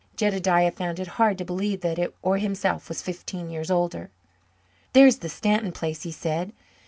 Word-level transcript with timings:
Jedediah 0.17 0.71
found 0.71 0.99
it 0.99 1.07
hard 1.21 1.37
to 1.37 1.45
believe 1.45 1.81
that 1.81 1.99
it 1.99 2.15
or 2.23 2.39
himself 2.39 2.89
was 2.89 3.03
fifteen 3.03 3.51
years 3.51 3.69
older. 3.69 4.09
"There's 4.93 5.17
the 5.17 5.29
Stanton 5.29 5.71
place," 5.73 6.01
he 6.01 6.11
said. 6.11 6.53